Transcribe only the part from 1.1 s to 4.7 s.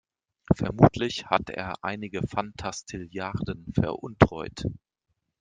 hat er einige Fantastilliarden veruntreut.